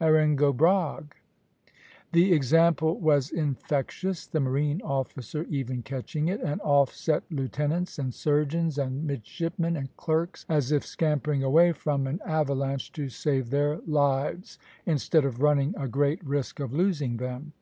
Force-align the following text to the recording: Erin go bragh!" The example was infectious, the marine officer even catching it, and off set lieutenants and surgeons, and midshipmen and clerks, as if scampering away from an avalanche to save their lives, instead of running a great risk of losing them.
Erin 0.00 0.34
go 0.34 0.52
bragh!" 0.52 1.04
The 2.10 2.32
example 2.32 2.98
was 2.98 3.30
infectious, 3.30 4.26
the 4.26 4.40
marine 4.40 4.82
officer 4.82 5.44
even 5.44 5.84
catching 5.84 6.26
it, 6.26 6.40
and 6.40 6.60
off 6.62 6.92
set 6.92 7.22
lieutenants 7.30 7.96
and 7.96 8.12
surgeons, 8.12 8.78
and 8.78 9.04
midshipmen 9.06 9.76
and 9.76 9.96
clerks, 9.96 10.44
as 10.48 10.72
if 10.72 10.84
scampering 10.84 11.44
away 11.44 11.70
from 11.70 12.08
an 12.08 12.18
avalanche 12.26 12.90
to 12.94 13.08
save 13.08 13.50
their 13.50 13.76
lives, 13.86 14.58
instead 14.86 15.24
of 15.24 15.40
running 15.40 15.72
a 15.78 15.86
great 15.86 16.20
risk 16.26 16.58
of 16.58 16.72
losing 16.72 17.18
them. 17.18 17.52